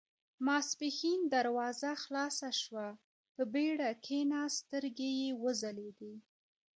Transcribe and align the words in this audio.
ماسپښين 0.45 1.19
دروازه 1.35 1.91
خلاصه 2.03 2.49
شوه، 2.61 2.87
په 3.33 3.43
بېړه 3.53 3.89
کېناست، 4.05 4.57
سترګې 4.63 5.09
يې 5.21 5.29
وځلېدې. 5.43 6.13